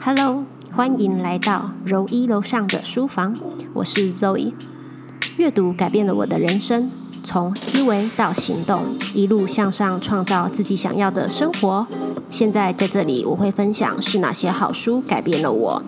[0.00, 3.36] Hello，欢迎来到柔一楼上的书房，
[3.74, 4.52] 我是 Zoe。
[5.36, 6.90] 阅读改变了我的人生，
[7.22, 11.86] 从思维到行动，一路向上，创造自己想要的生活。
[12.28, 15.82] 现在在这里，我会分享是哪些好书改变了我。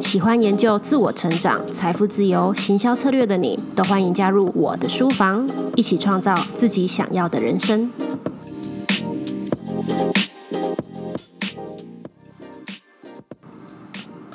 [0.00, 7.90] 喜欢研究自我成长、财富自由、行销策略的你，都欢迎加入我的书房，一起创造自己想要的人生。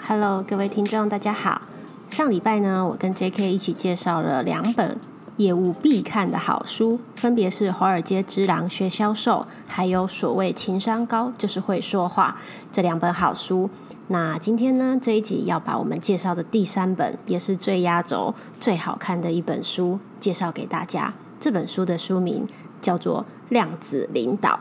[0.09, 1.61] Hello，各位听众，大家好。
[2.09, 3.53] 上礼拜呢，我跟 J.K.
[3.53, 4.97] 一起介绍了两本
[5.37, 12.39] 业务必看的好书，分别是《华尔街之狼学销售》，还有所谓情商高就是会说话
[12.71, 13.69] 这两本好书。
[14.07, 21.13] 那今天呢，这一集要把我们介绍的第三本，也是最压轴、最好看的一本书介绍给大家。
[21.39, 22.47] 这本书的书名
[22.81, 24.53] 叫做《量子领导》，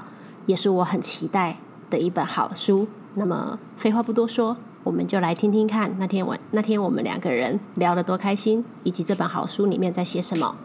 [0.45, 1.57] 也是我很期待
[1.89, 2.87] 的一本好书。
[3.15, 10.57] 那么废话不多说，我们就来听听看那天晚那天我们两个人聊得多开心，以及这本好书里面在写什么。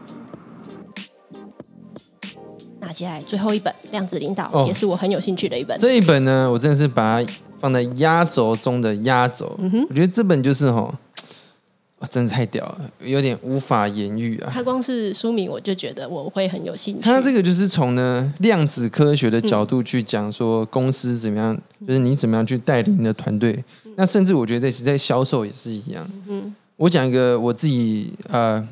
[2.80, 5.80] 那接下来最后一本《量子领导》，也是我很有兴趣的一本。
[5.80, 7.32] 这一本呢，我真的是把它。
[7.60, 10.94] 放在压轴中的压轴，我觉得这本就是哈，
[12.10, 14.50] 真的太屌了，有点无法言喻啊。
[14.54, 17.02] 它光是书名我就觉得我会很有兴趣。
[17.02, 23.64] 它这个就是从呢量子科学的角度去讲说公司怎么样，就是你怎么样去带领你的团队。
[23.96, 26.08] 那甚至我觉得这在销售也是一样。
[26.28, 28.68] 嗯，我讲一个我自己呃，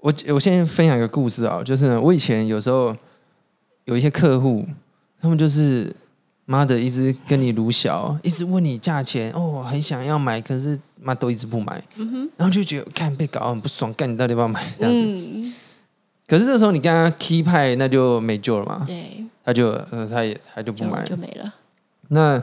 [0.00, 2.94] 我我先分享一个故事啊，就是呢，我以前有时候
[3.84, 4.64] 有一些客户，
[5.20, 5.94] 他们就是。
[6.50, 11.82] 妈的，一直跟你卢小，一直问你价钱哦，很想要买，可是妈都一直不买，
[12.38, 14.96] 然后就觉得看被搞很不爽，干你到底要不要买这样
[15.42, 15.52] 子？
[16.26, 18.82] 可是这时候你跟他 key 派，那就没救了嘛。
[18.86, 21.52] 对，他就呃，他也他就不买，就没了。
[22.08, 22.42] 那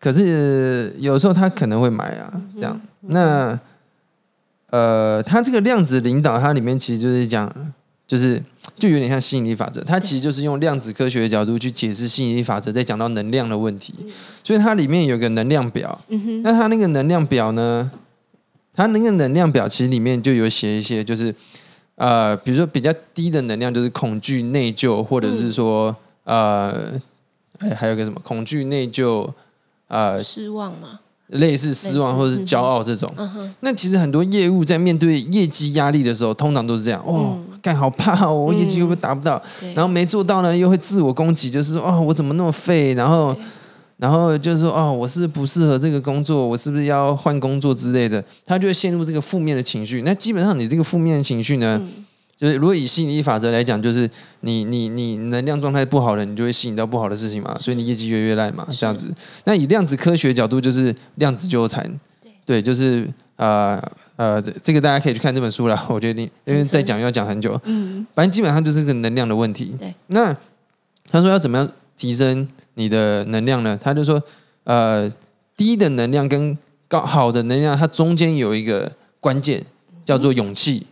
[0.00, 2.80] 可是有时候他可能会买啊，这样。
[3.02, 3.56] 那
[4.70, 7.48] 呃，他这个量子领导，它里面其实就是讲，
[8.10, 8.42] 就是。
[8.78, 13.92] 就有点像吸引力法则，它其实就是用量子科学的角度去解释吸引力法则，在讲到能量的问题。
[14.42, 16.00] 所以它里面有个能量表，
[16.42, 17.90] 那它那个能量表呢，
[18.72, 21.34] 它那个能量表其实里面就有写一些，就是
[21.96, 25.94] 呃，比如说比较低的能量就是恐惧、内疚，或者是说
[26.24, 26.98] 呃，
[27.58, 29.30] 还还有个什么恐惧、内疚，
[29.88, 31.00] 呃，失望吗？
[31.30, 33.12] 类似失望或者是骄傲这种。
[33.60, 37.38] 那其实很多业务在面对业绩压力的时候，通常都是这样哦。
[37.62, 39.40] 干好怕哦，我业绩会不会达不到？
[39.74, 42.94] 然后没做到呢，又会自我攻击，就是说哦，我怎么那么废？
[42.94, 43.36] 然后，
[43.98, 48.24] 然后就是说哦，我是不适合这个工作，我是不是要换工作之类的？
[48.46, 50.00] 他就会陷入这个负面的情绪。
[50.02, 51.78] 那基本上你这个负面的情绪呢，
[52.40, 54.08] 就是如果以吸引力法则来讲，就是
[54.40, 59.12] 你你你能量状态不好了，你就会吸引到不好的事情嘛，所以你业绩越越烂嘛，这样子。
[59.44, 62.00] 那以量子科学角度，就是量子纠缠，
[62.46, 63.06] 对，就是。
[63.36, 63.82] 呃
[64.16, 65.86] 呃，这个大家可以去看这本书了。
[65.88, 67.58] 我觉得，因为再讲要讲很久。
[67.64, 69.74] 嗯，反正基本上就是个能量的问题。
[69.78, 69.94] 对。
[70.08, 70.30] 那
[71.10, 73.78] 他说要怎么样提升你的能量呢？
[73.82, 74.22] 他就说，
[74.64, 75.10] 呃，
[75.56, 76.54] 低的能量跟
[76.86, 79.64] 高好的能量，它中间有一个关键
[80.04, 80.86] 叫做勇气。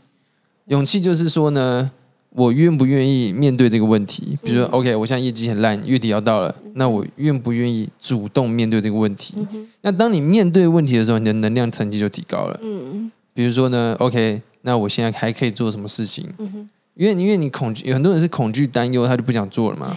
[0.68, 1.90] 勇气就是说呢。
[2.30, 4.38] 我愿不愿意面对这个问题？
[4.42, 9.34] 比如说，OK，我现在业绩很烂，月底要到了，那我愿不愿意主动面对这个问题？
[9.80, 12.60] 那当你面对问题的时候，你的能量层级就提高了。
[12.62, 16.28] 嗯比如说呢，OK，那我现在还可以做什么事情？
[16.36, 19.96] 嗯因为因为你恐惧，有很多人是恐惧、担忧，他就不想做了嘛。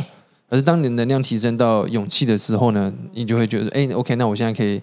[0.49, 4.81] 可是当你的能量提升到勇气的时候呢，你就会觉得，哎，OK，那我现在可以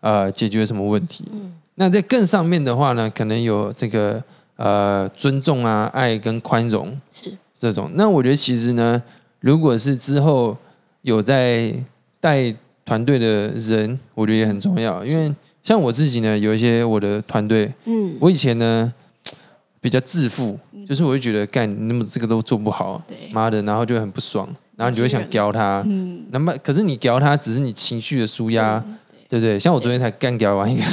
[0.00, 1.24] 呃解决什么问题？
[1.32, 1.52] 嗯。
[1.74, 4.22] 那在更上面的话呢，可能有这个。
[4.56, 7.32] 呃，尊重啊，爱跟宽容是。
[7.58, 7.90] 这种。
[7.94, 9.02] 那我觉得其实呢，
[9.40, 10.56] 如果是之后
[11.02, 11.74] 有在
[12.20, 12.54] 带
[12.84, 15.04] 团队的人，我觉得也很重要。
[15.04, 18.92] 因为像我自己呢，有一些我的团队，嗯，我以前呢
[19.80, 28.84] 比较自负，就是我会觉得干那么这个都做不好，妈的，然后就很不爽，然后你就会想教他，嗯，那么可是你教他只是你情绪的舒压。
[29.28, 29.58] 对不对？
[29.58, 30.84] 像我昨天才干掉完一个，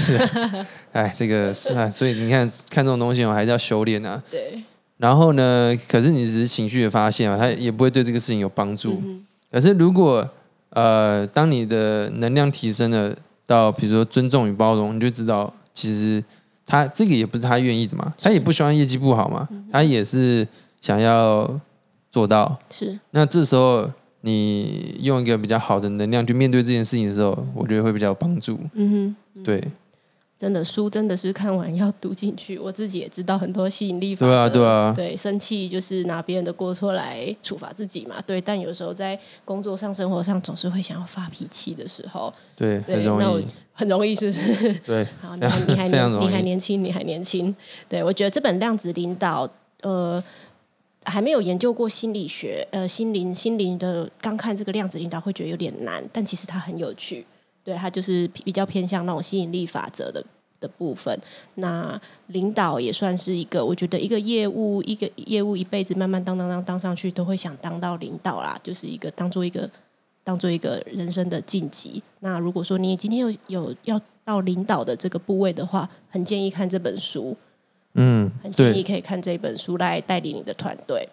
[0.94, 4.22] 哎，这个是啊，所以你看看这种东西，我还是要修炼啊。
[4.31, 4.62] 对。
[4.98, 5.75] 然后呢？
[5.88, 9.01] 可是你只是情绪的发泄嘛，它也不会对这个事情有帮助。
[9.51, 10.28] 可是如果
[10.69, 13.12] 呃，当你的能量提升了
[13.48, 16.24] 到，比如说尊重与包容，你就知道其实
[16.66, 20.48] 他这个也不是他愿意的嘛，他也不希望业绩不好嘛，他也是
[20.80, 21.60] 想要
[22.12, 22.60] 做到。
[22.69, 23.00] 是。
[23.10, 23.89] 那这时候。
[24.21, 28.59] 你用一个比较好的能量去面对这件事情的时候，我觉得会比较有帮助。
[28.73, 29.63] 嗯哼，对，
[30.38, 34.27] 真的书真的是看完要读进去，我自己也知道很多吸引力法则。
[34.27, 38.21] 对啊，对啊，对，生气就是拿别人的过错来处罚自己嘛。
[38.25, 44.73] 对，但有时候在工作上、生活上，总是会想要发脾气的时候，对，对，很容那我易，很容易，是不是？
[44.85, 47.56] 对， 好，你还你还年你还年轻，你还年轻。
[47.89, 49.50] 对我觉得这本量子领导，
[49.81, 50.23] 呃，
[51.03, 57.25] 还没有研究过心理学，呃，心灵心灵的，刚看这个量子领导会觉得有点难，但其实它很有趣。
[57.63, 60.24] 对，它就是比较偏向那种吸引力法则的
[60.59, 61.19] 的部分。
[61.56, 69.69] 那领导也算是一个，我觉得一个业务，一个业务一辈子慢慢当当当当上去，都会想当到领导啦，就是一个当做一个
[70.24, 72.01] 当做一个人生的晋级。
[72.19, 77.36] 那如果说你今天有有要到领导的这个部位的话，很建议看这本书，
[77.96, 81.10] 嗯，很建议，可以看这本书来带领你的团队。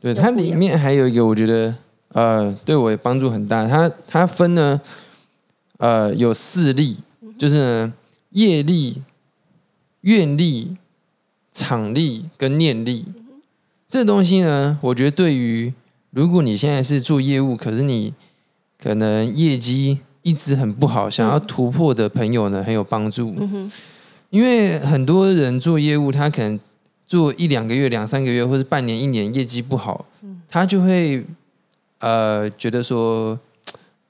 [0.00, 1.74] 对，它里面还有一个，我觉得
[2.08, 3.66] 呃，对我也帮助很大。
[3.66, 4.80] 它它分呢，
[5.78, 6.98] 呃，有四力，
[7.36, 7.92] 就是呢，
[8.30, 9.02] 业力、
[10.02, 10.76] 愿力、
[11.52, 13.04] 场力跟念力。
[13.88, 15.72] 这东西呢，我觉得对于
[16.10, 18.12] 如果你现在是做业务，可是你
[18.78, 23.34] 可能业绩一直很不好，想要突破的朋友呢，很有帮助。
[23.38, 23.72] 嗯哼，
[24.34, 26.58] 因为很多人做业务，他可能
[27.06, 30.04] 做一两个月、两三个月，或者半年、一年，业绩不好，
[30.48, 31.24] 他就会
[32.00, 33.38] 呃觉得说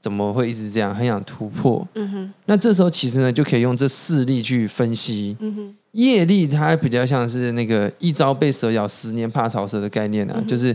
[0.01, 1.87] 怎么会一直这样，很想突破。
[1.93, 5.37] 嗯哼，那这时候其实呢，就可以用这四例去分析。
[5.41, 10.75] 嗯哼，业力它比较像是那个一朝被蛇咬，十年怕草蛇的概念啊，就是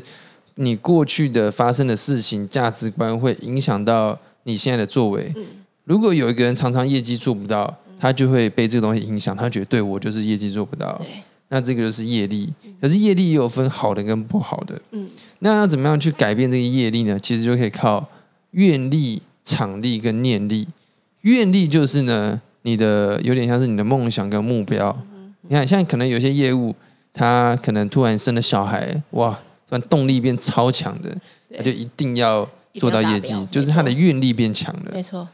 [0.56, 5.34] 你过去的发生的事情、价值观会影响到你现在的作为。
[5.86, 11.00] 如果有一个人常常业绩做不到，他就会被这个东西影响，他觉得对我就是业绩做不到，
[11.50, 12.51] 那这个就是业力。
[12.80, 15.10] 可是业力也有分好的跟不好的，嗯
[15.40, 17.19] 那要怎么样去改变这个业力呢？
[17.19, 18.07] 其实就可以靠
[18.51, 20.68] 愿力、场力跟念力。
[21.22, 24.98] 愿力就是呢，你的有点像是你的梦想跟目标。
[25.42, 26.75] 你看，现在可能有些业务，
[27.13, 29.31] 他可能突然生了小孩，哇，
[29.68, 31.13] 突然动力变超强的，
[31.57, 34.92] 他就一定要做到业绩就是他的愿力变强了。
[34.94, 35.28] 没错，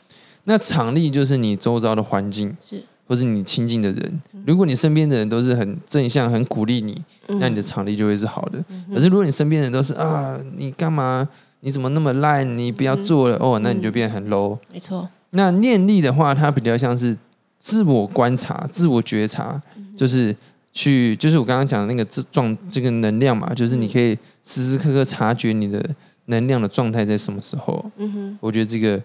[0.45, 4.21] 那场力就是你周遭的环境，是，或是你亲近的人。
[4.45, 8.63] 如果你身边的人都是很正向、很鼓励你，嗯那你的场力就会是好的。
[8.93, 11.27] 可是如果你身边的人都是啊，你干嘛？
[11.61, 12.57] 你怎么那么烂？
[12.57, 14.55] 你不要做了、哦，那你就变得很 low。
[14.71, 17.17] 没错，那念力的话，它比较像是
[17.59, 19.59] 自我观察、自我觉察，
[19.97, 20.35] 就是
[20.71, 25.83] 去，就是我刚刚讲的那个这状这个能量嘛，就是你可以时时刻刻察觉你的
[26.25, 27.83] 能量的状态在什么时候。
[27.97, 29.01] 嗯哼，我觉得这个呃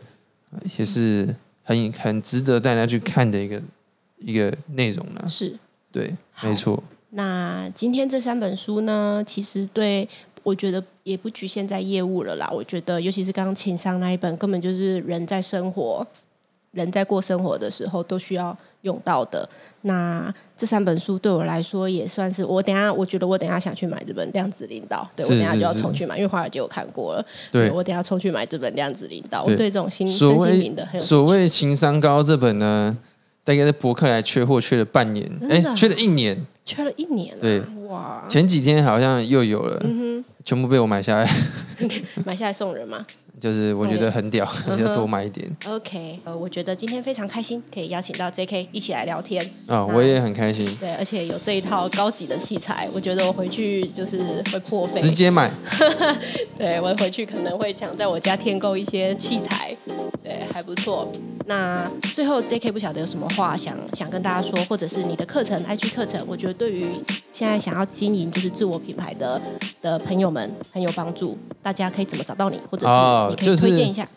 [0.79, 3.62] 也是很很值得大家去看的一个
[4.19, 5.25] 一个内容呢。
[5.29, 5.56] 是。
[5.93, 6.81] 对，没错，
[7.11, 10.08] 那今天这三本书呢，其实对
[10.44, 12.49] 我觉得也不局限在业务了啦。
[12.52, 16.06] 我觉得，尤其是刚刚情商那一本，根本就是人在生活、
[16.72, 19.49] 人在过生活的时候都需要用到的。
[19.82, 27.70] 那这三本书对我来说也算是我等下，我觉得我等下想去买这本《量子领导》，对我等下就要是是冲去买，因为华尔街我看过了，对。
[27.70, 29.40] 我等下冲去买这本《量子领导》。
[29.43, 32.96] 我对对这种心所身心谓灵的很有所谓情商高这本呢，
[33.43, 36.44] 大概在博客来缺货缺了半年，哎缺了一年。
[36.62, 41.26] 缺了一年、啊，对，哇，前几天好像又有了，嗯全部被我买下来，
[41.78, 41.90] 哼，
[42.25, 43.05] 买下来送人吗？
[43.40, 49.50] 就是我觉得很屌，嗯哼 要多买一点 OK，呃，我觉得今天非常开心，可以邀请到 JK 一起来聊天。
[49.66, 49.84] 啊！
[49.87, 54.19] 我也很开心，对，而且有这一套高级的器材，我觉得我回去就是
[54.52, 55.00] 会破费。
[55.00, 55.50] 直接买。
[56.58, 59.75] 对我回去可能会想在我家添购一些器材，
[60.22, 61.10] 对，还不错。
[61.50, 66.87] 那最后 JK 不晓得有什么话想想跟大家说，或者是你的课程 IG 课程，我觉得对于
[67.33, 69.42] 现在想要经营就是自我品牌的
[69.83, 71.37] 的朋友们很有帮助。
[71.61, 74.09] 大家可以怎么找到你，或者哦是你可以推荐一下？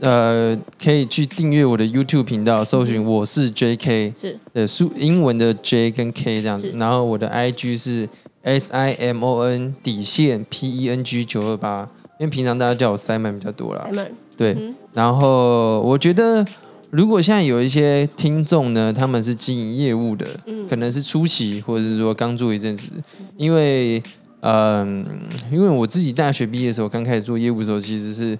[0.00, 8.08] 呃，可以去订阅我的 YouTube 频道，搜寻我是 JK，是的数英文的 J 跟 K 这样子，然后我的 IG 是
[8.44, 11.86] S I M O N 底线 P E N G 九二八，
[12.18, 13.86] 因为平常大家叫我 Simon 比较多啦。
[13.92, 16.44] Simon，对，嗯然后我觉得
[16.90, 22.88] 如果现在有一些听众呢，他们是经营业务的，嗯可能是初期或者是说刚做一阵子，
[23.36, 24.02] 因为
[24.40, 25.04] 嗯、
[25.50, 28.38] 因为我自己大学毕业的时候刚开始做业务的时候，其实是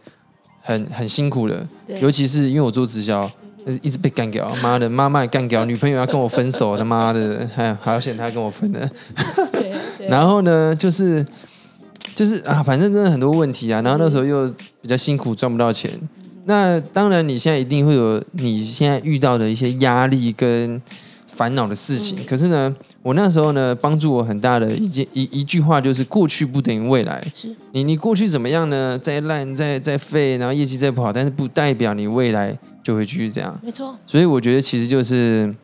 [0.60, 1.66] 很很辛苦的，
[2.00, 3.30] 尤其是因为我做直销。
[3.66, 8.88] 就是一直被干掉，妈的，妈妈也干掉， 女朋友要跟我分手，他妈的，还还要嫌他跟我分的，
[10.08, 11.26] 然后呢，就是
[12.14, 13.82] 就是啊，反正真的很多问题啊。
[13.82, 14.48] 然后那时候又
[14.80, 15.90] 比较辛苦，赚不到钱。
[16.48, 20.80] 那当然，你现在一定会有你现在遇到的一些压力跟
[21.26, 22.18] 烦恼的事情。
[22.26, 27.22] 可是呢，我那时候呢，帮助我很大的一件一一句话就是：过去不等于未来。
[27.34, 28.98] 是你你过去怎么样呢？
[28.98, 33.60] 再烂再再废，然后业绩再不好，但是不代表你未来就会继续这样。
[33.62, 35.54] 没错，所以我觉得其实就是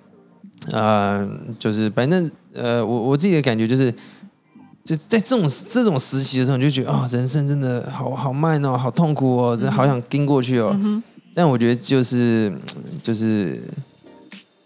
[0.71, 1.27] 呃，
[1.59, 3.91] 就是反正呃，我我自己的感觉就是，
[4.85, 10.77] 就在这种这种时期的时候，你就觉得啊、人生真的好好慢哦，好痛苦哦，真的好想跟过去哦。
[11.35, 12.53] 但我觉得就是
[13.03, 13.63] 就是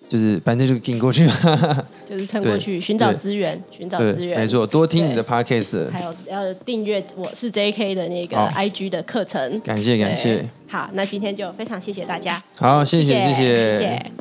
[0.09, 1.25] 就是反正就跟过去，
[2.05, 7.95] 就是撑过去寻找资源，寻找资，源，没错，多听你的 podcast，还有要订阅我是 J.K.
[7.95, 9.61] 的那个 IG 的课程。
[9.61, 14.13] 感谢感对谢，好，那今天就非常谢谢大家，好，谢谢谢谢谢谢。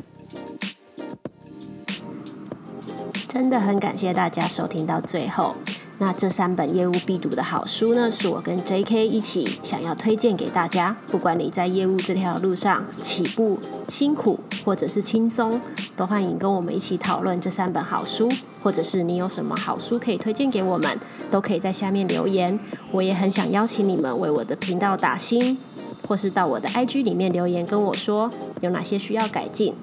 [3.26, 5.54] 真的很感谢大家收听到最后。
[6.00, 9.08] 那这三本业务必读的好书呢，是我跟 J.K.
[9.08, 10.96] 一起想要推荐给大家。
[11.10, 15.60] 不管你在业务这条路上起步辛苦，或者是轻松，
[15.96, 18.30] 都欢迎跟我们一起讨论这三本好书，
[18.62, 20.96] 或者是你有什么好书可以推荐给我们，
[21.32, 22.60] 都可以在下面留言。
[22.92, 25.58] 我也很想邀请你们为我的频道打星，
[26.06, 29.74] 或是到我的 IG 里面留言跟我说有哪些需要改进。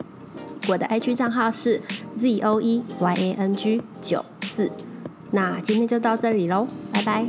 [0.69, 1.81] 我的 IG 账号是
[2.17, 4.72] z o e y a n g 九四。
[5.35, 7.25] 那今天就到这里喽，拜拜。